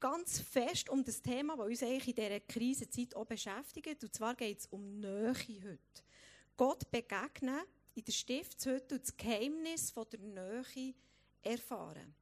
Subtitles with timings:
[0.00, 4.02] ganz fest um das Thema, das uns eigentlich in dieser Krisenzeit auch beschäftigt.
[4.02, 6.02] Und zwar geht es um Nähe heute.
[6.56, 7.60] Gott begegnen
[7.94, 10.94] in der Stiftshütte und das Geheimnis von der Nähe
[11.42, 12.14] erfahren.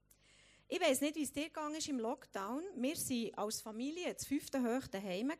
[0.69, 2.63] Ich weiß nicht, wie es dir gegangen ist im Lockdown.
[2.77, 5.33] Wir waren als Familie das fünfte Hoch daheim.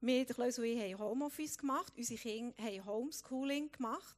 [0.00, 1.92] Wir, der Klaus und ich, haben Homeoffice gemacht.
[1.96, 4.16] Unsere Kinder haben Homeschooling gemacht.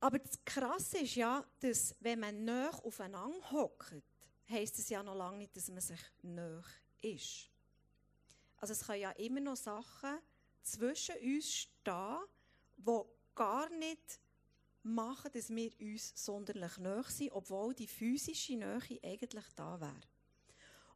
[0.00, 4.02] Aber das Krasse ist ja, dass wenn man näher aufeinander hockt,
[4.52, 6.62] heisst es ja noch lange nicht, dass man sich näher
[7.00, 7.50] ist.
[8.58, 10.18] Also es können ja immer noch Sachen
[10.62, 12.18] zwischen uns stehen,
[12.76, 13.00] die
[13.34, 14.20] gar nicht
[14.82, 20.00] machen, dass wir uns sonderlich näher sind, obwohl die physische Nähe eigentlich da wäre.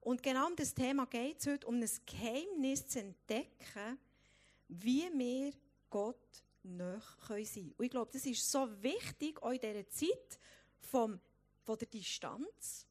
[0.00, 3.98] Und genau um das Thema geht es heute, um ein Geheimnis zu entdecken,
[4.68, 5.52] wie wir
[5.90, 7.74] Gott näher sein können.
[7.76, 10.38] Und ich glaube, das ist so wichtig, auch in dieser Zeit
[10.78, 11.20] vom,
[11.64, 12.86] von der Distanz,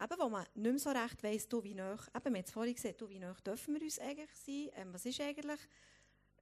[0.00, 2.50] eben, wo man nicht mehr so recht weiss, du, wie nah, eben, wir haben es
[2.50, 5.60] vorhin gesagt, du, wie nah dürfen wir uns eigentlich sein, ähm, was ist eigentlich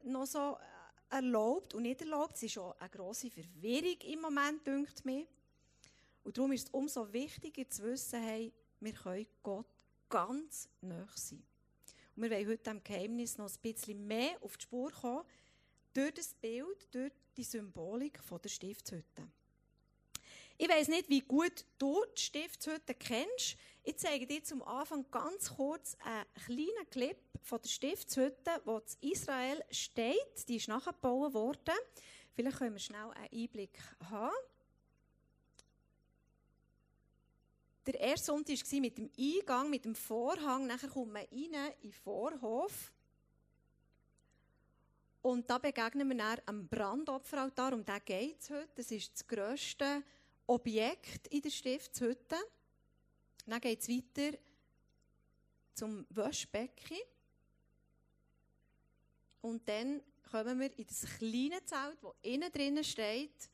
[0.04, 2.36] noch so äh, erlaubt und nicht erlaubt.
[2.36, 5.27] Es ist auch eine grosse Verwirrung im Moment, denkt mir.
[6.24, 9.66] Und darum ist es umso wichtiger zu wissen, hey, wir können Gott
[10.08, 11.42] ganz nah sein.
[12.14, 15.24] Und wir wollen heute dem Geheimnis noch ein bisschen mehr auf die Spur kommen,
[15.92, 19.28] durch das Bild, durch die Symbolik von der Stiftshütte.
[20.62, 23.56] Ich weiß nicht, wie gut du die Stiftshütte kennst.
[23.82, 29.10] Ich zeige dir zum Anfang ganz kurz einen kleinen Clip von der Stiftshütte, wo in
[29.10, 30.48] Israel steht.
[30.48, 31.74] Die ist nachgebaut worden.
[32.33, 33.77] Vielleicht können wir schnell einen Einblick
[34.08, 34.33] haben.
[37.84, 40.68] Der erste Sonntag war mit dem Eingang, mit dem Vorhang.
[40.68, 42.92] Nachher kommt man rein in den Vorhof.
[45.22, 48.68] Und da begegnen wir dann am Brandopferaltar, um den geht es heute.
[48.77, 50.05] Das ist das grösste
[50.46, 52.36] Objekt in der Stiftshütte.
[53.46, 54.38] Dann geht es weiter
[55.74, 56.98] zum Waschbecken.
[59.40, 63.50] Und dann kommen wir in das kleine Zelt, das innen drinnen steht,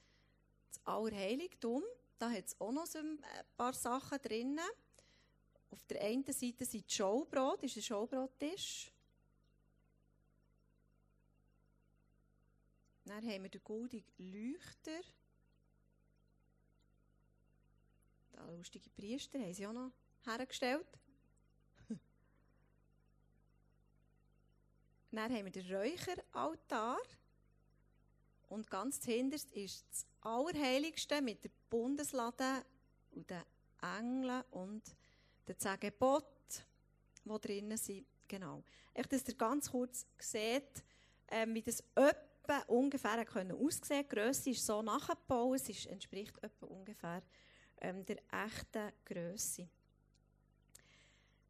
[0.68, 1.82] das Allerheiligtum.
[2.18, 3.18] Da hat es auch noch so ein
[3.56, 4.60] paar Sachen drin.
[5.70, 8.92] Auf der einen Seite sind die Schaubrot, ist ein Schaubrottisch.
[13.04, 15.00] Dann haben wir den goldenen Leuchter.
[18.38, 19.91] Da lustige Priester haben sie auch noch
[20.25, 20.87] hergestellt.
[25.10, 26.99] Dann haben wir den Räucheraltar.
[28.49, 32.65] Und ganz zuhinterst ist das Allerheiligste mit der Bundeslade
[33.10, 33.43] und den
[33.82, 34.82] Engeln und
[35.49, 36.62] den zehn Geboten,
[37.25, 38.06] die drinnen sind.
[38.28, 38.62] Genau.
[38.94, 40.84] Ich, dass ihr ganz kurz seht,
[41.28, 47.22] ähm, wie das etwa ungefähr aussehen Die Grösse ist so nachgebaut, es entspricht etwa ungefähr
[47.80, 49.68] ähm, der echten Größe.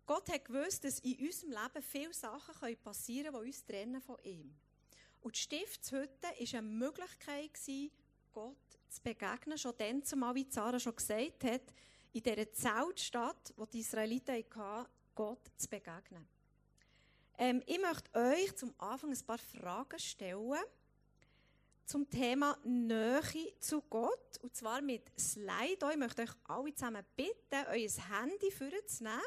[0.06, 4.16] Gott hat gewusst, dass in unserem Leben viele Sachen passieren können, die uns trennen von
[4.22, 4.54] ihm.
[5.20, 7.50] Und die Stiftshütte war eine Möglichkeit,
[8.32, 8.56] Gott
[8.88, 9.58] zu begegnen.
[9.58, 11.62] Schon dann, zumal, wie Sarah schon gesagt hat,
[12.12, 16.26] in dieser Zeltstadt, wo die Israeliten hatten, Gott zu begegnen.
[17.36, 20.58] Ähm, ich möchte euch zum Anfang ein paar Fragen stellen
[21.88, 24.38] zum Thema Nähe zu Gott.
[24.42, 25.90] Und zwar mit Slide.
[25.90, 29.22] Ich möchte euch alle zusammen bitten, euer Handy vorzunehmen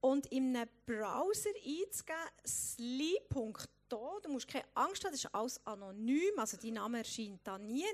[0.00, 4.20] und in einem Browser einzugeben, sli.do.
[4.22, 7.84] Du musst keine Angst haben, das ist alles anonym, also dein Name erscheint da nie.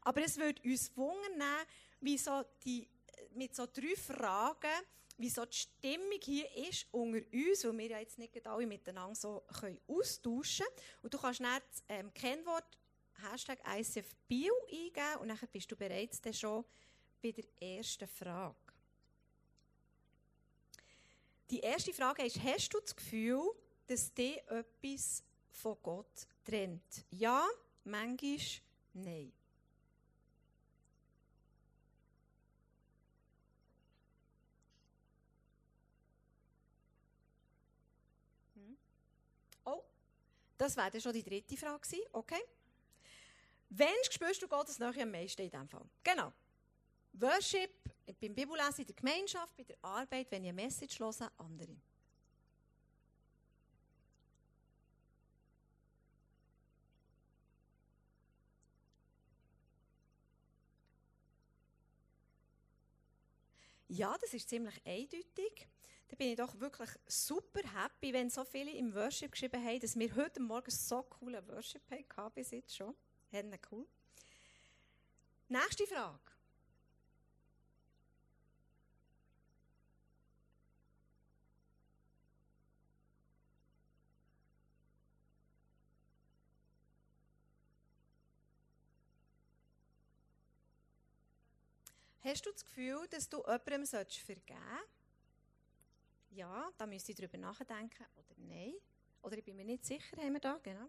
[0.00, 1.66] Aber es würde uns wundern,
[2.00, 2.88] wie so die,
[3.34, 4.84] mit so drei Fragen,
[5.18, 9.42] wie die Stimmung hier ist unter uns, weil wir ja jetzt nicht alle miteinander so
[9.60, 10.86] können austauschen können.
[11.02, 12.78] Und du kannst dann das ähm, Kennwort
[13.20, 16.64] Hashtag ICFBio eingeben und dann bist du bereits dann schon
[17.20, 18.54] bei der ersten Frage.
[21.50, 23.50] Die erste Frage ist, hast du das Gefühl,
[23.86, 27.06] dass dich etwas von Gott trennt?
[27.10, 27.44] Ja,
[27.84, 28.38] manchmal
[28.92, 29.32] nein.
[40.58, 42.02] Das wäre dann schon die dritte Frage gewesen.
[42.12, 42.42] Okay.
[43.70, 45.84] Wenn spürst du Gottes Nähe am meisten in diesem Fall?
[46.02, 46.32] Genau.
[47.12, 47.70] Worship,
[48.20, 51.76] beim Bibellesen in der Gemeinschaft, bei der Arbeit, wenn ich eine Message höre, andere.
[63.88, 65.68] Ja, das ist ziemlich eindeutig
[66.08, 69.98] da bin ich doch wirklich super happy, wenn so viele im Worship geschrieben haben, dass
[69.98, 71.82] wir heute Morgen so coolen Worship
[72.16, 72.94] haben, bis jetzt schon.
[73.30, 73.86] Hände cool.
[75.48, 76.37] Nächste Frage.
[92.20, 94.20] Hast du das Gefühl, dass du jemandem vergeben sollst?
[96.30, 98.04] Ja, da müsst ihr darüber nachdenken.
[98.16, 98.74] Oder nein.
[99.22, 100.88] Oder ich bin mir nicht sicher, haben wir da, genau.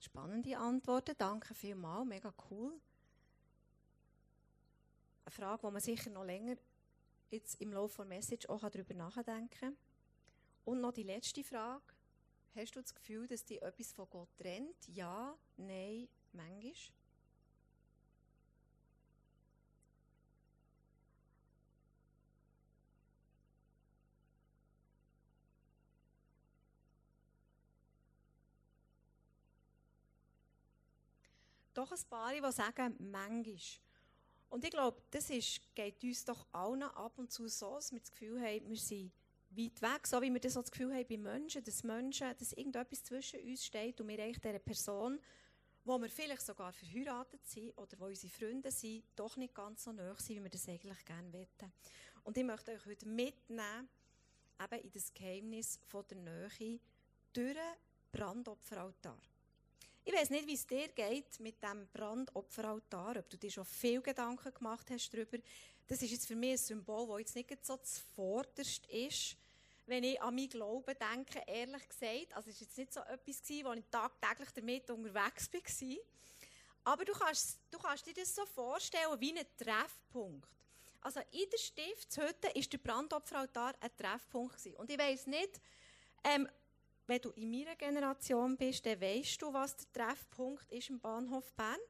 [0.00, 2.80] Spannende Antworten, danke vielmals, mega cool.
[5.38, 6.56] Frage, die man sicher noch länger
[7.30, 9.76] jetzt im Laufe der Message auch darüber nachdenken kann.
[10.64, 11.84] Und noch die letzte Frage.
[12.56, 14.88] Hast du das Gefühl, dass dich etwas von Gott trennt?
[14.88, 16.72] Ja, nein, manchmal?
[31.74, 33.87] Doch ein paar, die sagen, manchmal.
[34.50, 38.00] Und ich glaube, das ist, geht uns doch allen ab und zu so, dass wir
[38.00, 39.12] das Gefühl haben, wir sind
[39.50, 43.04] weit weg, so wie wir das, das Gefühl haben bei Menschen, dass Menschen, dass irgendetwas
[43.04, 45.18] zwischen uns steht und wir eigentlich dieser Person,
[45.84, 49.92] wo wir vielleicht sogar verheiratet sind oder wo unsere Freunde sind, doch nicht ganz so
[49.92, 51.72] nahe sind, wie wir das eigentlich gerne wollen.
[52.24, 53.88] Und ich möchte euch heute mitnehmen,
[54.62, 56.80] eben in das Geheimnis von der Nähe
[57.32, 57.62] durch den
[58.12, 59.18] Brandopferaltar.
[60.10, 64.00] Ich weiß nicht, wie es dir geht mit dem Brandopferaltar, ob du dir schon viel
[64.00, 65.36] Gedanken gemacht hast darüber.
[65.86, 69.36] Das ist jetzt für mich ein Symbol, das jetzt nicht so zuvorderst ist,
[69.84, 72.34] wenn ich an meinen Glauben denke, ehrlich gesagt.
[72.34, 75.96] Also es war jetzt nicht so etwas, wo ich tagtäglich damit unterwegs war.
[76.84, 80.48] Aber du kannst, du kannst dir das so vorstellen wie ein Treffpunkt.
[81.02, 84.56] Also in der Stiftshütte war der Brandopferaltar ein Treffpunkt.
[84.78, 85.60] Und ich weiß nicht,
[86.24, 86.48] ähm,
[87.08, 91.50] wenn du in meiner Generation bist, dann weißt du, was der Treffpunkt ist im Bahnhof
[91.54, 91.80] Bern.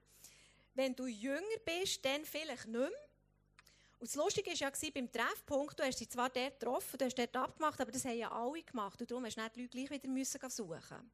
[0.75, 2.91] Wenn du jünger bist, dann vielleicht nicht mehr.
[3.99, 7.19] Und das Lustige war ja beim Treffpunkt, du hast sie zwar dort getroffen, du hast
[7.19, 9.00] dort abgemacht, aber das haben ja alle gemacht.
[9.00, 11.11] Und darum hast du nicht die Leute gleich wieder müssen suchen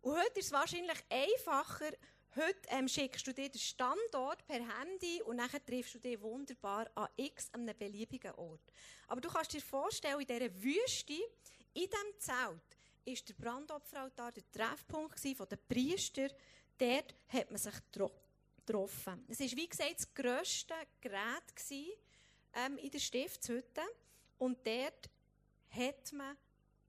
[0.00, 1.92] Und heute ist es wahrscheinlich einfacher,
[2.34, 6.90] heute ähm, schickst du dir den Standort per Handy und dann triffst du dich wunderbar
[6.96, 8.72] an x einem beliebigen Ort.
[9.06, 11.12] Aber du kannst dir vorstellen, in dieser Wüste,
[11.74, 16.28] in diesem Zelt, ist der Brandopferaltar der Treffpunkt der Priester.
[16.78, 17.74] Dort hat man sich
[18.64, 19.24] getroffen.
[19.28, 21.92] Es war, wie gesagt, das grösste Gerät
[22.54, 23.82] ähm, in der Stiftshütte.
[24.38, 25.10] Und dort
[25.70, 26.36] hat man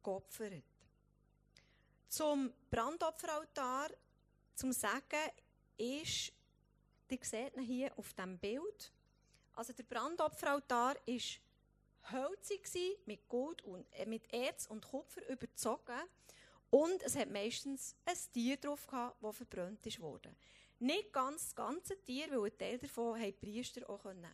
[0.04, 0.64] geopfert.
[2.08, 3.90] Zum Brandopferaltar,
[4.56, 5.32] zum Sagen,
[5.78, 6.32] ist,
[7.10, 8.92] ihr seht ihn hier auf dem Bild,
[9.54, 11.40] also der Brandopferaltar ist
[12.12, 12.70] hölzig
[13.06, 16.02] mit Gold und äh, mit Erz und Kupfer überzogen
[16.70, 20.36] und es hat meistens ein Tier drauf gehabt, das verbrannt wurde.
[20.80, 24.34] Nicht ganz das ganze Tier, weil ein Teil davon haben die Priester auch können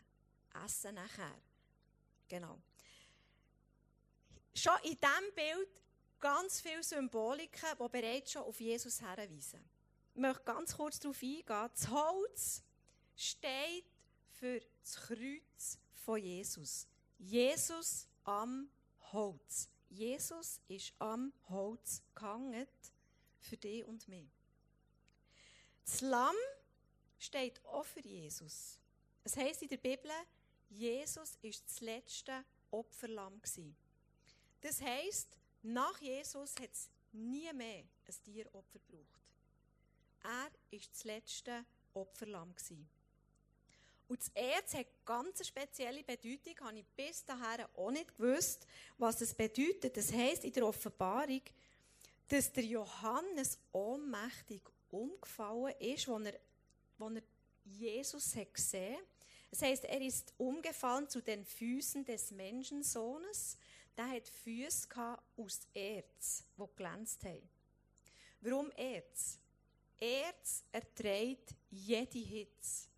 [0.66, 1.40] essen nachher.
[2.28, 2.60] Genau.
[4.54, 5.70] Schon in diesem Bild
[6.20, 9.64] ganz viele Symboliken, die bereits schon auf Jesus hinweisen.
[10.14, 11.46] Ich möchte ganz kurz darauf eingehen.
[11.48, 12.64] Das Holz
[13.16, 13.86] steht
[14.30, 16.88] für das Kreuz von Jesus.
[17.22, 18.68] Jesus am
[19.12, 19.70] Holz.
[19.90, 22.68] Jesus ist am Holz gehangen
[23.40, 24.28] für dich und mich.
[25.86, 26.36] Das Lamm
[27.20, 28.80] steht auch für Jesus.
[29.24, 30.10] Es heißt in der Bibel,
[30.70, 33.40] Jesus ist das letzte Opferlamm
[34.62, 39.22] Das heißt, nach Jesus hat es nie mehr ein Tieropfer gebraucht.
[40.24, 42.90] Er ist das letzte Opferlamm gewesen.
[44.12, 49.22] Und das Erz hat ganz spezielle Bedeutung, habe ich bis dahin auch nicht gewusst, was
[49.22, 49.96] es bedeutet.
[49.96, 51.40] Das heisst in der Offenbarung,
[52.28, 56.42] dass der Johannes ohnmächtig umgefallen ist, als er,
[57.00, 57.22] als er
[57.64, 59.04] Jesus hat gesehen hat.
[59.50, 63.58] Das heisst, er ist umgefallen zu den Füßen des Menschensohnes.
[63.96, 64.90] Der hat Füße
[65.38, 67.50] aus Erz, die glänzt haben.
[68.42, 69.40] Warum Erz?
[69.98, 72.91] Erz erträgt jede Hitze.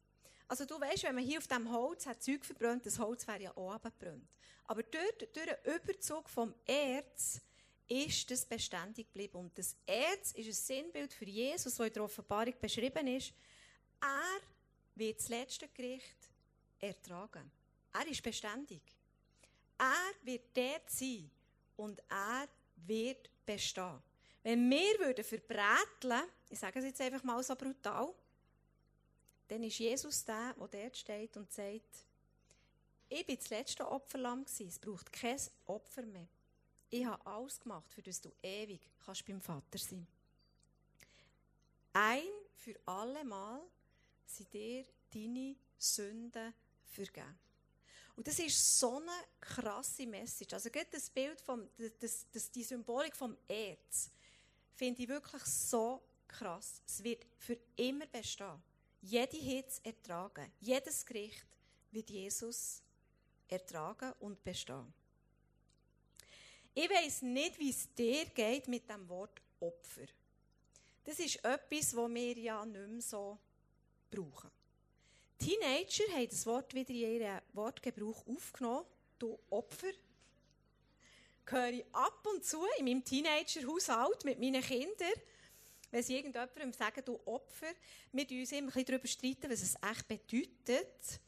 [0.53, 3.41] Also du weißt, wenn man hier auf dem Holz hat Zeug verbrannt, das Holz wäre
[3.41, 4.29] ja auch abgebrannt.
[4.65, 7.41] Aber durch, durch den Überzug vom Erz
[7.88, 9.38] ist das beständig geblieben.
[9.38, 13.33] Und das Erz ist ein Sinnbild für Jesus, das in der Offenbarung beschrieben ist.
[14.00, 14.41] Er
[14.93, 16.29] wird das letzte Gericht
[16.79, 17.50] ertragen.
[17.91, 18.83] Er ist beständig.
[19.79, 21.31] Er wird dort sein
[21.77, 24.03] und er wird bestehen.
[24.43, 28.13] Wenn wir würden verbräteln, ich sage es jetzt einfach mal so brutal,
[29.53, 32.05] dann ist Jesus der, der dort steht und sagt,
[33.07, 36.27] ich bin das letzte Opferlamm es braucht kein Opfer mehr.
[36.89, 40.07] Ich habe alles gemacht, für das du ewig kannst beim Vater sein.
[41.93, 42.24] Ein
[42.55, 43.62] für alle Mal
[44.25, 46.51] sind dir deine Sünden
[46.86, 47.38] vergeben.
[48.15, 50.51] Und das ist so eine krasse Message.
[50.51, 51.69] Also gerade das Bild, vom,
[52.00, 54.10] das, das, die Symbolik vom Erz,
[54.74, 56.81] finde ich wirklich so krass.
[56.88, 58.63] Es wird für immer bestehen.
[59.05, 61.45] Jede Hitze ertragen, jedes Gericht
[61.91, 62.81] wird Jesus
[63.50, 64.93] ertragen und bestehen.
[66.74, 70.05] Ich weiß nicht, wie es dir geht mit dem Wort Opfer.
[71.03, 73.38] Das ist etwas, das wir ja nicht mehr so
[74.10, 74.50] brauchen.
[75.38, 78.86] Teenager haben das Wort wieder in ihren Wortgebrauch aufgenommen.
[79.19, 79.91] Du Opfer.
[81.45, 85.13] Höre ich ab und zu in meinem Teenager-Haushalt mit meinen Kindern,
[85.94, 87.68] wenn sie irgendjemandem sagen, du Opfer.
[88.12, 91.20] Wir uns immer ein bisschen darüber, streiten, was es echt bedeutet.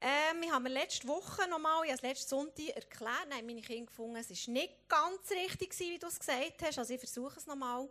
[0.00, 4.16] Ähm, wir haben letzte Woche nochmal, ich habe letzten Sonntag erklärt, nein, meine Kinder gefunden,
[4.16, 7.88] es war nicht ganz richtig, wie du es gesagt hast, also ich versuche es nochmal.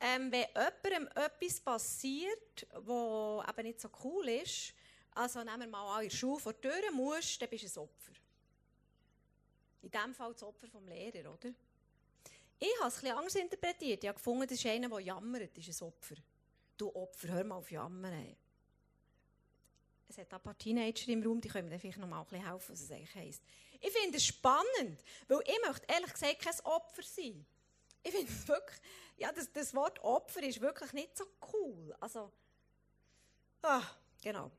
[0.00, 4.72] Ähm, wenn jemandem etwas passiert, was eben nicht so cool ist,
[5.14, 7.80] also nehmen wir mal an, in der Schule vor die Tür musst, dann bist du
[7.80, 8.12] ein Opfer.
[9.82, 11.52] In diesem Fall das Opfer vom Lehrer, oder?
[12.60, 14.04] Ich habe es ein bisschen anders interpretiert.
[14.04, 16.16] Ich habe gefunden, das ist einer, der jammert, ist ein Opfer.
[16.76, 18.36] Du Opfer, hör mal auf Jammern
[20.10, 22.46] es hat ein paar Teenager im Raum, die können mir vielleicht noch mal ein bisschen
[22.46, 23.42] helfen, was es eigentlich heisst.
[23.80, 27.46] Ich finde es spannend, weil ich möchte ehrlich gesagt kein Opfer sein.
[28.02, 28.80] Ich finde es wirklich,
[29.16, 31.94] ja, das, das Wort Opfer ist wirklich nicht so cool.
[32.00, 32.32] Also,
[33.62, 33.82] ah,
[34.22, 34.50] genau.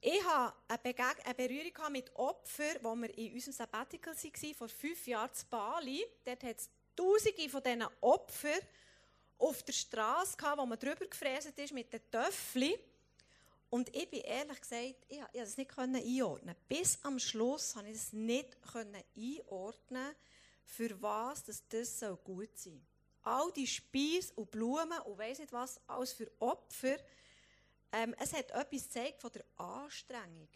[0.00, 5.30] Ich hatte eine, Berührung mit Opfern, wo wir in unserem Sabbatical waren, vor fünf Jahren
[5.30, 6.04] in Bali.
[6.24, 6.56] Dort hat
[6.96, 8.60] tausende von diesen Opfern
[9.38, 12.74] auf der Straße gehabt, wo man drüber gefräst ist mit den Töffeln.
[13.70, 16.54] Und ich bin ehrlich gesagt, ich konnte es nicht einordnen.
[16.68, 18.56] Bis am Schluss konnte ich es nicht
[19.16, 20.14] einordnen,
[20.64, 22.86] für was das, das soll gut sein
[23.22, 26.96] All die Speise und Blumen und weiss nicht was, alles für Opfer.
[27.90, 30.48] Ähm, es hat etwas gezeigt von der Anstrengung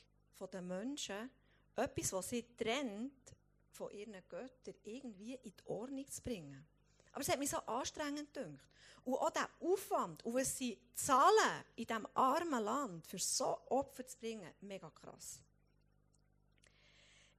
[0.53, 1.31] der Menschen,
[1.77, 3.35] etwas, was sie trennt
[3.79, 6.67] von ihren Göttern, irgendwie in die Ordnung zu bringen.
[7.13, 8.65] Aber es hat mich so anstrengend gedacht.
[9.05, 14.07] Und auch der Aufwand, und was sie zahlen in diesem armen Land, für so Opfer
[14.07, 15.41] zu bringen, mega krass.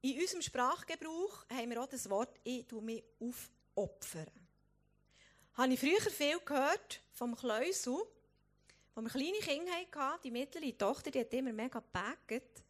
[0.01, 4.31] In unserem Sprachgebrauch haben wir auch das Wort «Ich tue mich aufopfern».
[5.55, 7.97] Habe ich früher viel gehört vom Kleusel,
[8.95, 12.63] wo wir kleine Kinder hatten, die mittlere Tochter, die hat immer mega gebägt.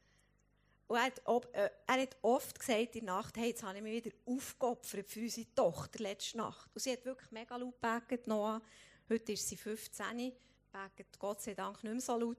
[0.90, 3.78] Und er hat, ob, äh, er hat, oft gesagt in der Nacht, hey, jetzt habe
[3.78, 6.68] ich mich wieder aufgeopfert für unsere Tochter letzte Nacht.
[6.74, 8.60] Und sie hat wirklich mega laut gebägt, Noah.
[9.08, 10.34] Heute ist sie 15,
[10.72, 12.38] bägt Gott sei Dank nicht mehr so laut.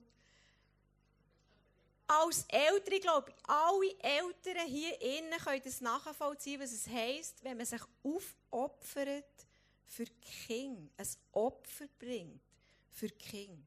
[2.09, 3.09] Als Eltern, ich
[3.45, 9.47] alle Eltern hier innen können das nachvollziehen, was es heisst, wenn man sich aufopfert
[9.85, 10.07] für
[10.47, 12.43] King, ein Opfer bringt
[12.89, 13.65] für King.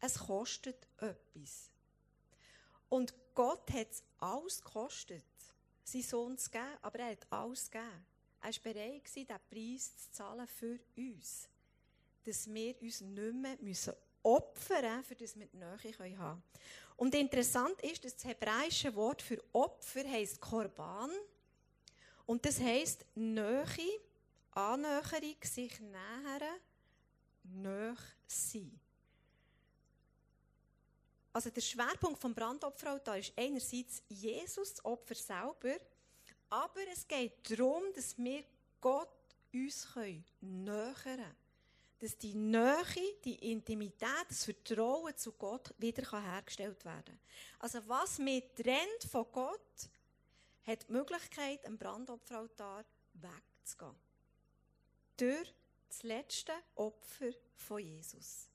[0.00, 1.73] Es kostet etwas.
[2.94, 5.24] Und Gott hat es alles gekostet,
[5.82, 8.06] seinen Sohn zu geben, aber er hat alles gegeben.
[8.40, 11.48] Er war bereit, diesen Preis zu zahlen für uns.
[12.22, 16.42] Dass wir uns nicht mehr müssen opfern müssen, für das wir die Nähe haben können.
[16.96, 21.10] Und interessant ist, dass das hebräische Wort für Opfer heisst Korban.
[22.26, 24.00] Und das heisst Nähe,
[24.52, 26.60] Annäherung, sich nähern,
[27.42, 27.96] näher
[28.28, 28.83] sein.
[31.34, 35.76] Also der Schwerpunkt vom Brandopferaltar ist einerseits Jesus, das Opfer selber,
[36.48, 38.44] aber es geht darum, dass wir
[38.80, 39.08] Gott
[39.52, 39.88] uns
[40.40, 41.34] nähern können.
[41.98, 47.20] Dass die Nähe, die Intimität, das Vertrauen zu Gott wieder hergestellt werden kann.
[47.58, 49.90] Also was mich trennt von Gott,
[50.64, 53.96] hat die Möglichkeit, am Brandopferaltar wegzugehen.
[55.16, 55.52] Durch
[55.88, 58.53] das letzte Opfer von Jesus.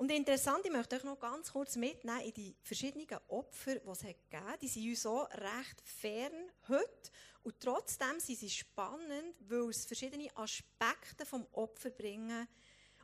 [0.00, 4.00] Und interessant, ich möchte euch noch ganz kurz mitnehmen in die verschiedenen Opfer, die es
[4.00, 4.62] gegeben hat.
[4.62, 6.32] Die sind uns so recht fern
[6.68, 7.10] heute.
[7.42, 12.48] Und trotzdem sind sie spannend, weil es verschiedene Aspekte vom Opfer bringen.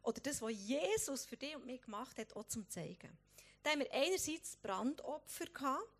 [0.04, 3.18] Oder das, was Jesus für dich und mich gemacht hat, auch zum zeigen.
[3.62, 5.90] Da haben wir einerseits Brandopfer gehabt.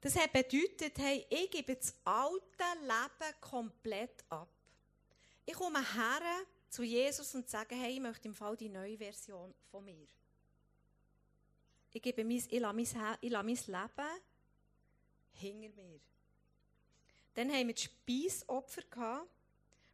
[0.00, 4.48] Das hat bedeutet, hey, ich gebe das alte Leben komplett ab.
[5.46, 9.54] Ich komme her zu Jesus und sagen, hey, ich möchte im Fall die neue Version
[9.70, 10.08] von mir.
[11.92, 12.88] Ich, gebe mein, ich, lasse mein,
[13.30, 14.20] mein Leben
[15.34, 16.00] hinter mir.
[17.34, 19.28] Dann haben wir das Speisopfer gehabt.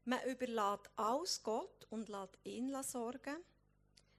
[0.07, 3.37] Man überlässt alles Gott und lässt ihn sorgen.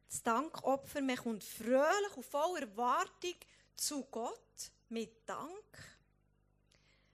[0.07, 3.35] Das Dankopfer, man kommt fröhlich und voller Erwartung
[3.75, 5.97] zu Gott mit Dank.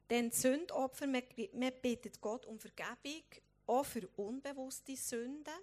[0.10, 1.24] Dann Sündopfer, man
[1.82, 3.24] bittet Gott um Vergebung
[3.68, 5.54] auch für unbewusste Sünden.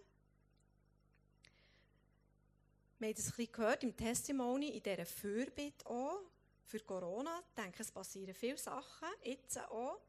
[2.99, 6.20] wir haben das ein bisschen gehört im Testimony, in dieser Fürbitte auch,
[6.64, 7.42] für Corona.
[7.49, 10.00] Ich denke, es passieren viele Sachen, jetzt auch,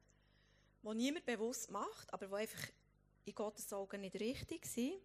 [0.84, 2.70] die niemand bewusst macht, aber die einfach
[3.26, 5.02] in Gottes Augen nicht richtig sind.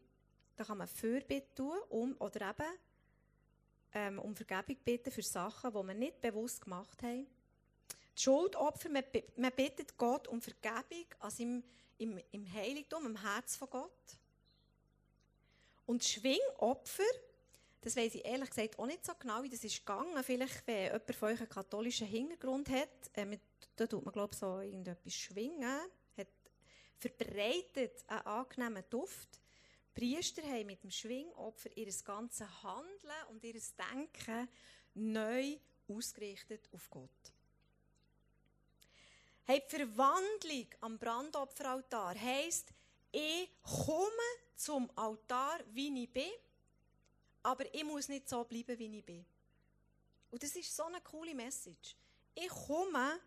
[0.57, 2.79] Da kann man Fürbitte tun um, oder eben
[3.93, 7.27] ähm, um Vergebung bitten für Sachen, die man nicht bewusst gemacht haben.
[8.21, 9.05] Schuldopfer, man,
[9.37, 11.65] man bittet Gott um Vergebung also im,
[11.99, 14.19] im, im Heiligtum, im Herz von Gott.
[15.87, 17.03] Und Schwingopfer,
[17.81, 20.23] das weiß ich ehrlich gesagt auch nicht so genau, wie das ist gegangen.
[20.23, 23.39] Vielleicht, wenn jemand von euch einen katholischen Hintergrund hat, äh,
[23.77, 25.81] da tut man, glaube ich, so irgendetwas schwingen,
[26.17, 26.29] hat
[26.99, 29.41] verbreitet einen angenehmen Duft.
[29.97, 33.61] Die Priester haben mit dem Schwingopfer ihr ganzes Handeln und ihr
[33.93, 34.49] Denken
[34.95, 35.57] neu
[35.89, 37.33] ausgerichtet auf Gott.
[39.51, 42.73] Hey, die Verwandlung am Brandopferaltar heisst,
[43.11, 46.31] ich komme zum Altar, wie ich bin,
[47.43, 49.27] aber ich muss nicht so bleiben, wie ich bin.
[50.31, 51.97] Und das ist so eine coole Message.
[52.33, 53.19] Ich komme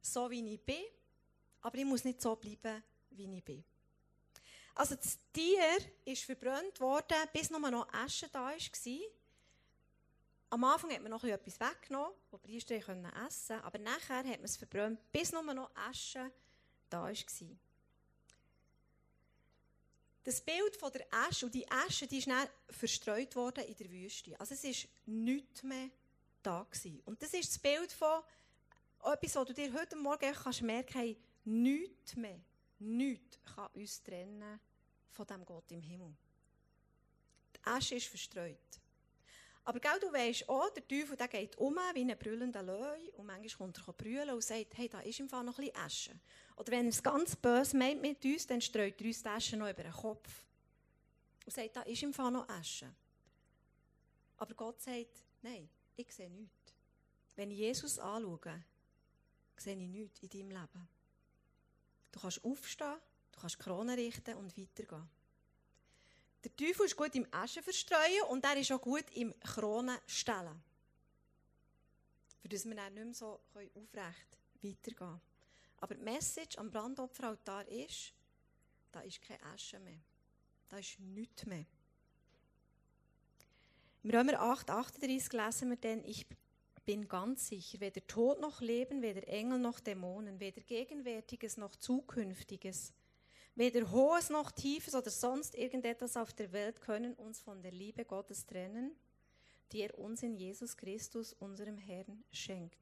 [0.00, 0.82] so, wie ich bin,
[1.60, 3.62] aber ich muss nicht so bleiben, wie ich bin.
[4.74, 8.58] Also das Tier ist verbrannt worden, bis nur noch Asche da war.
[10.52, 14.26] Am Anfang hat man noch etwas weggenommen, das die Priester essen konnten, aber nachher hat
[14.26, 16.30] man es verbrannt, bis nur noch Asche
[16.90, 17.14] da war.
[20.24, 23.90] Das Bild von der Asche, und die Asche, die ist dann verstreut worden in der
[23.90, 24.38] Wüste.
[24.38, 25.88] Also es war nichts mehr
[26.42, 26.66] da.
[26.70, 27.00] Gewesen.
[27.06, 28.22] Und das ist das Bild von
[29.04, 32.38] etwas, was du dir heute Morgen kannst merken kannst, nichts mehr
[32.78, 34.60] Nichts kann uns trennen
[35.12, 36.14] von dem Gott im Himmel.
[37.56, 38.81] Die Asche ist verstreut.
[39.64, 43.26] Aber gell, du weißt auch, der Teufel der geht um wie ein brüllender Löwe und
[43.26, 46.20] manchmal kommt er brüllen und sagt, hey, da ist im Fall noch ein bisschen Asche.
[46.56, 49.56] Oder wenn er es ganz böse meint mit uns, dann streut er uns die Asche
[49.56, 50.44] noch über den Kopf.
[51.44, 52.92] Und sagt, da ist im Fall noch Asche.
[54.36, 56.74] Aber Gott sagt, nein, ich sehe nichts.
[57.36, 58.64] Wenn ich Jesus anschaue,
[59.56, 60.88] sehe ich nichts in deinem Leben.
[62.10, 62.96] Du kannst aufstehen,
[63.30, 65.08] du kannst die Krone richten und weitergehen.
[66.44, 70.62] Der Teufel ist gut im Asche verstreuen und er ist auch gut im Kronen stellen.
[72.40, 75.20] Für das wir dann nicht mehr so aufrecht weitergehen können.
[75.78, 78.12] Aber die Message am Brandopferaltar ist,
[78.90, 80.00] da ist keine Asche mehr.
[80.68, 81.66] Da ist nichts mehr.
[84.02, 86.26] Im Römer 8, 38 lesen wir dann, ich
[86.84, 92.92] bin ganz sicher, weder Tod noch Leben, weder Engel noch Dämonen, weder Gegenwärtiges noch Zukünftiges,
[93.54, 98.04] weder Hohes noch Tiefes oder sonst irgendetwas auf der Welt können uns von der Liebe
[98.04, 98.96] Gottes trennen,
[99.72, 102.78] die er uns in Jesus Christus, unserem Herrn, schenkt.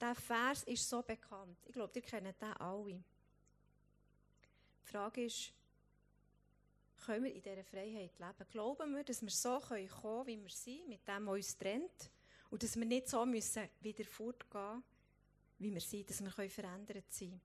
[0.00, 1.58] Der Vers ist so bekannt.
[1.66, 3.02] Ich glaube, ihr kennt den alle.
[4.82, 5.52] Die Frage ist,
[7.04, 8.50] können wir in dieser Freiheit leben?
[8.50, 12.10] Glauben wir, dass wir so kommen können, wie wir sind, mit dem, was uns trennt?
[12.50, 14.82] Und dass wir nicht so müssen wieder fortgehen
[15.58, 17.40] wie wir sind, dass wir verändert sein können.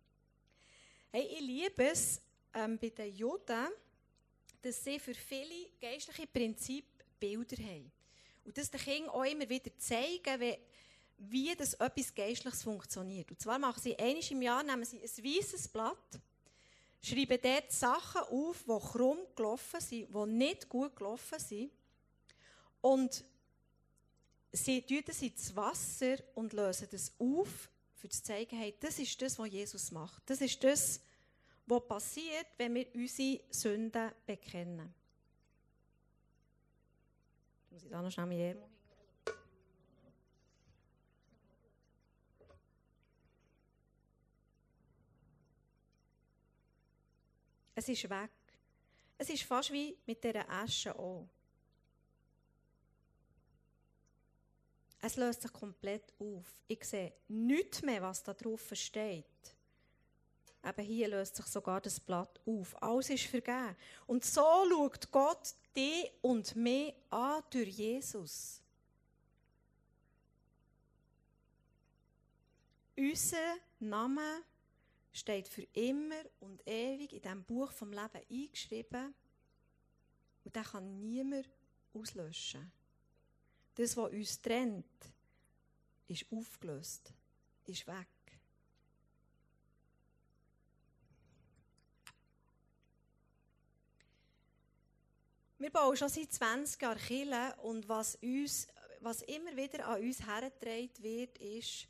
[1.11, 2.21] Hey, ich liebe es
[2.53, 3.67] ähm, bei den Juden,
[4.61, 7.89] dass sie für viele geistliche Prinzipien Bilder haben.
[8.43, 10.57] Und dass den Kindern auch immer wieder zeigen, wie,
[11.17, 13.31] wie das etwas Geistliches funktioniert.
[13.31, 16.19] Und zwar machen sie einmal im Jahr nehmen sie ein weißes Blatt,
[17.01, 21.71] schreiben dort Sachen auf, die krumm gelaufen sind, die nicht gut gelaufen sind.
[22.81, 23.23] Und
[24.51, 29.21] sie tun das ins Wasser und lösen das auf, für zu zeigen, hey, das ist
[29.21, 30.23] das, was Jesus macht.
[30.25, 31.12] Das ist das, was
[31.67, 34.93] passiert, wenn wir unsere Sünden bekennen.
[37.65, 38.58] Ich muss ich da noch schnell
[47.76, 48.30] Es ist weg.
[49.17, 51.28] Es ist fast wie mit dieser Asche auch.
[55.02, 56.62] Es löst sich komplett auf.
[56.67, 59.26] Ich sehe nichts mehr, was da drauf steht.
[60.65, 62.82] Eben hier löst sich sogar das Blatt auf.
[62.82, 63.76] Alles ist vergeben.
[64.08, 68.62] Und so schaut Gott dich und mich an durch Jesus.
[72.95, 74.43] Unser Name
[75.12, 79.13] steht für immer und ewig in diesem Buch vom Leben eingeschrieben.
[80.45, 81.49] Und den kann niemand
[81.93, 82.71] auslöschen.
[83.76, 84.86] Das, was uns trennt,
[86.08, 87.12] ist aufgelöst,
[87.65, 88.08] ist weg.
[95.63, 98.67] Wir bauen schon seit 20 Jahren Kirche und was, uns,
[98.99, 101.88] was immer wieder an uns hergetragen wird, ist,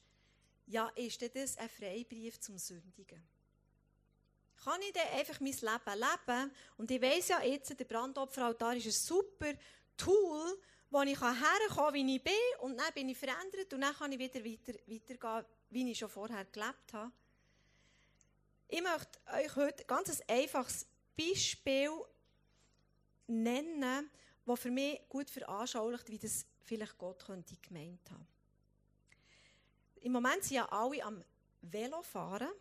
[0.67, 3.19] ja, ist das ein Freibrief zum Sündigen?
[4.63, 6.51] Kann ich dann einfach mein Leben leben?
[6.77, 9.53] Und ich weiss ja jetzt, der Brandopferaltar ist ein super
[9.97, 13.95] Tool, wo ich herkommen kann, wie ich bin, und dann bin ich verändert und dann
[13.95, 17.11] kann ich wieder weiter, weitergehen, wie ich schon vorher gelebt habe.
[18.67, 20.85] Ich möchte euch heute ganz ein einfaches
[21.17, 21.89] Beispiel
[23.27, 24.09] nennen,
[24.45, 28.27] das für mich gut veranschaulicht, wie das vielleicht Gott könnte gemeint haben.
[30.01, 31.23] Im Moment sind ja alle am
[31.61, 32.51] Velofahren.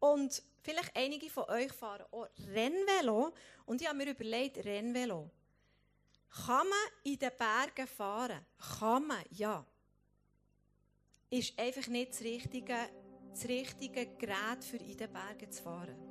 [0.00, 3.34] Und vielleicht einige von euch fahren auch Rennvelo.
[3.66, 5.30] Und ich habe mir überlegt, Rennvelo.
[6.46, 8.44] Kann man in den Bergen fahren?
[8.78, 9.66] Kann man, ja.
[11.30, 12.76] Ist einfach nicht das richtige,
[13.30, 16.07] das richtige Gerät für in den Bergen zu fahren.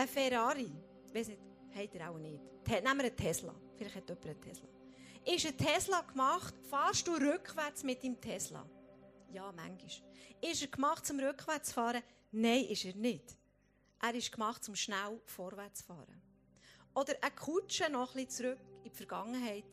[0.00, 0.72] Ein Ferrari,
[1.12, 1.42] weiß nicht,
[1.74, 2.40] hat er auch nicht.
[2.66, 3.54] Nehmen wir einen Tesla.
[3.76, 4.68] Vielleicht hat jemand einen Tesla.
[5.26, 8.66] Ist ein Tesla gemacht, fahrst du rückwärts mit dem Tesla?
[9.30, 9.90] Ja, manchmal.
[10.40, 12.02] Ist er gemacht, zum rückwärts fahren?
[12.32, 13.36] Nein, ist er nicht.
[14.00, 16.22] Er ist gemacht, zum schnell vorwärts fahren.
[16.94, 19.66] Oder eine Kutsche noch ein zurück in die Vergangenheit.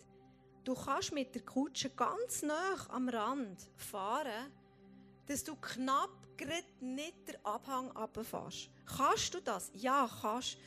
[0.65, 4.51] Du kannst mit der Kutsche ganz nah am Rand fahren,
[5.27, 6.09] dass du knapp
[6.79, 8.69] nicht den Abhang runterfährst.
[8.85, 9.71] Kannst du das?
[9.73, 10.57] Ja, kannst.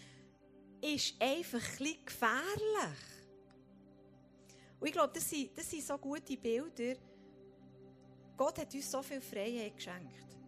[0.83, 3.01] Ist einfach ein bisschen gefährlich.
[4.81, 6.99] Und ich glaube, das sind, das sind so gute Bilder.
[8.37, 10.39] Gott hat uns so viel Freiheit geschenkt.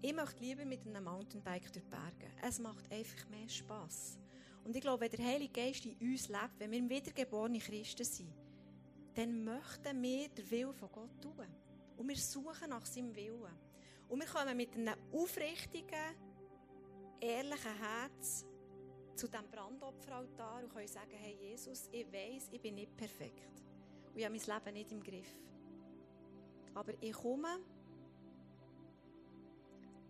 [0.00, 2.32] Ich möchte lieber mit einem Mountainbike durch die Berge.
[2.42, 4.18] Es macht einfach mehr Spass.
[4.64, 8.32] Und ich glaube, wenn der Heilige Geist in uns lebt, wenn wir wiedergeborene Christen sind,
[9.14, 11.46] dann möchten wir den Willen von Gott tun.
[11.96, 13.52] Und wir suchen nach seinem Willen.
[14.08, 16.16] Und wir kommen mit einem aufrichtigen,
[17.20, 18.44] ehrlichen Herz
[19.14, 23.62] zu diesem Brandopferaltar und können sagen, hey Jesus, ich weiß, ich bin nicht perfekt.
[24.12, 25.36] Und ich habe mein Leben nicht im Griff.
[26.74, 27.58] Aber ich komme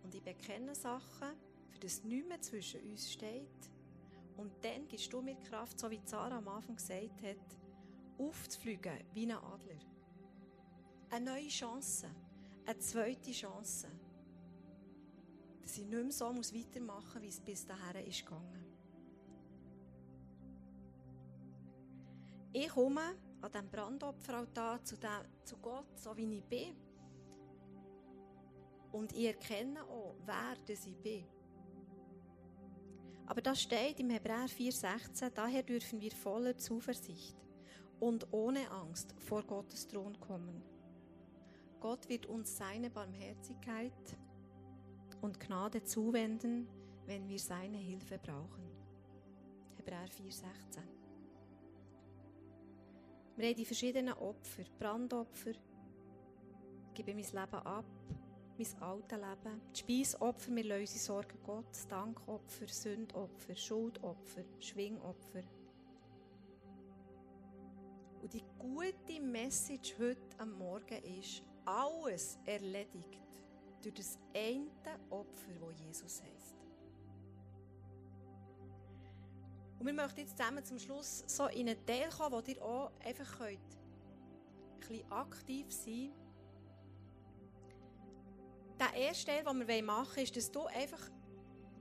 [0.03, 1.37] und ich bekenne Sachen,
[1.69, 3.69] für das nichts mehr zwischen uns steht.
[4.37, 7.62] Und dann gibst du mir Kraft, so wie Sarah am Anfang gesagt hat,
[8.27, 9.79] aufzufliegen wie ein Adler.
[11.09, 12.07] Eine neue Chance,
[12.65, 13.87] eine zweite Chance.
[15.61, 18.65] Dass ich nicht mehr so weitermachen muss, wie es bis dahin ist gegangen.
[22.51, 24.95] Ich komme an diesem Brandopferaltar zu,
[25.43, 26.75] zu Gott, so wie ich bin.
[28.91, 31.25] Und ich erkenne auch, wer das ich bin.
[33.25, 37.35] Aber das steht im Hebräer 4,16, daher dürfen wir voller Zuversicht
[38.03, 40.61] und ohne Angst vor Gottes Thron kommen.
[41.79, 44.17] Gott wird uns seine Barmherzigkeit
[45.21, 46.67] und Gnade zuwenden,
[47.05, 48.69] wenn wir seine Hilfe brauchen.
[49.77, 50.79] Hebräer 4,16.
[53.37, 57.85] Wir haben die verschiedenen Opfer, Brandopfer, ich gebe mein Leben ab,
[58.57, 59.61] mein altes Leben.
[59.73, 65.43] Die Speisopfer, wir lösen Sorgen Gott, Dankopfer, Sündopfer, Schuldopfer, Schwingopfer.
[68.33, 73.21] Die gute Message heute am Morgen ist, alles erledigt
[73.81, 74.67] durch das eine
[75.09, 76.55] Opfer, das Jesus heißt.
[79.79, 82.91] Und wir möchten jetzt zusammen zum Schluss so in einen Teil kommen, wo ihr auch
[83.05, 86.23] einfach könnt, ein bisschen aktiv sein könnt
[88.83, 90.99] der erste Teil, den wir machen wollen, ist, dass du einfach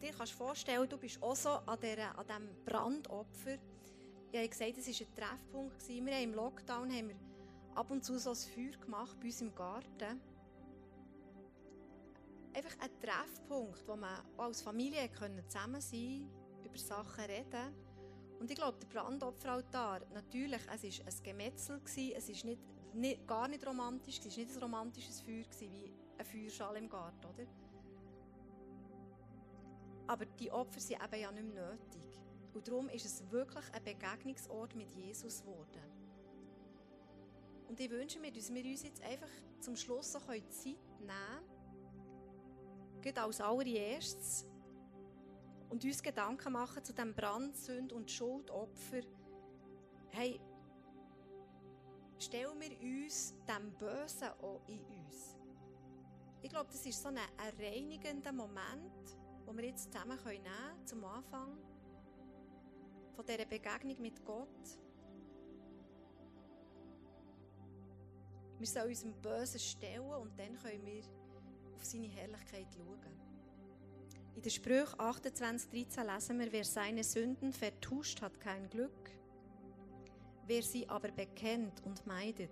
[0.01, 3.59] dir kannst vorstellen, du bist auch so an, dieser, an diesem Brandopfer.
[4.33, 5.89] Ich habe gesagt, es war ein Treffpunkt.
[5.89, 7.17] Wir haben im Lockdown haben wir
[7.75, 10.21] ab und zu so ein Feuer gemacht bei uns im Garten.
[12.55, 15.11] Einfach ein Treffpunkt, wo man als Familie
[15.49, 16.31] zusammen sein
[16.65, 17.75] über Sachen reden
[18.41, 22.63] Und ich glaube, der Brandopferaltar, natürlich, es war ein Gemetzel, es war nicht,
[22.95, 27.27] nicht, gar nicht romantisch, es war nicht ein romantisches Feuer, wie ein Feuerschale im Garten,
[27.27, 27.47] oder?
[30.07, 32.12] Aber die Opfer sind eben ja nicht mehr nötig.
[32.55, 35.83] Und darum ist es wirklich ein Begegnungsort mit Jesus geworden.
[37.69, 40.67] Und ich wünsche mir, dass wir uns jetzt einfach zum Schluss so Zeit
[41.01, 41.43] nehmen
[43.03, 44.47] können, als allererstes,
[45.73, 49.01] und uns Gedanken machen zu dem Brand, Sünd und Schuldopfer.
[50.11, 50.39] Hey,
[52.19, 55.39] stellen wir uns dem Bösen auch in uns.
[56.43, 60.87] Ich glaube, das ist so ein, ein reinigender Moment, den wir jetzt zusammen nehmen können,
[60.87, 61.57] zum Anfang
[63.15, 64.49] von dieser Begegnung mit Gott.
[68.59, 71.03] Wir sollen uns dem Bösen stellen und dann können wir
[71.75, 73.21] auf seine Herrlichkeit schauen.
[74.37, 79.11] In der Sprüche 28,13 lesen wir, wer seine Sünden vertuscht, hat kein Glück.
[80.47, 82.51] Wer sie aber bekennt und meidet,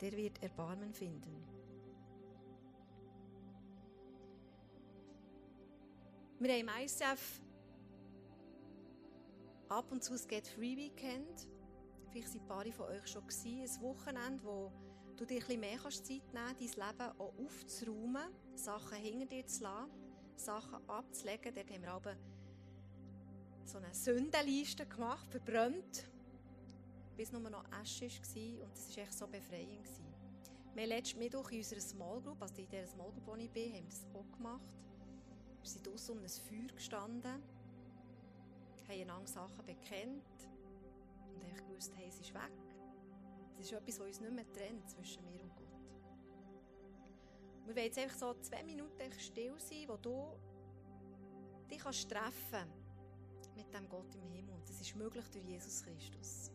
[0.00, 1.44] der wird Erbarmen finden.
[6.38, 7.40] Wir haben im ISF
[9.68, 11.48] ab und zu das Get Free Weekend.
[12.10, 13.60] Vielleicht sind ein paar von euch schon gewesen.
[13.60, 14.72] Ein Wochenende, wo
[15.16, 19.64] du dir ein mehr Zeit nehmen kannst, dein Leben auch aufzuräumen, Sachen hinter dir zu
[19.64, 19.90] lassen,
[20.36, 21.54] Sachen abzulegen.
[21.54, 22.16] Dort haben wir aber
[23.64, 26.08] so eine Sündenliste gemacht, verbrannt,
[27.16, 29.82] bis nur noch Asche war und das war echt so befreiend.
[29.82, 30.04] Gewesen.
[30.74, 33.50] Wir haben letzten Mittwoch in unserer Small Group, also in dieser Small Group, wo ich
[33.50, 34.60] bin, haben wir das auch gemacht.
[35.62, 37.42] Wir sind draussen um ein Feuer gestanden,
[38.88, 40.48] haben einander Sachen bekennt
[41.34, 42.52] und ich gewusst, hey, es ist weg.
[43.58, 45.66] Es ist etwas, was uns nicht mehr trennt zwischen mir und Gott.
[47.64, 50.38] Wir wollen jetzt einfach so zwei Minuten still sein, wo du
[51.70, 52.70] dich kannst treffen
[53.56, 54.60] mit dem Gott im Himmel.
[54.66, 56.52] Das ist möglich durch Jesus Christus.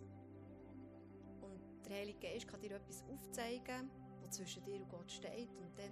[1.41, 3.89] Und der Heilige Geist kann dir etwas aufzeigen,
[4.21, 5.91] was zwischen dir und Gott steht und dann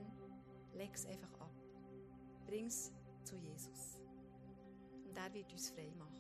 [0.74, 1.52] leg es einfach ab.
[2.46, 4.00] Bring es zu Jesus.
[5.06, 6.19] Und er wird uns frei machen.